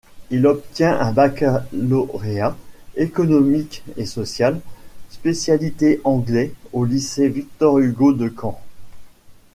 [0.31, 2.57] Il obtient un baccalauréat
[2.95, 4.59] économique et social,
[5.11, 8.59] spécialité anglais au lycée Victor-Hugo de Caen.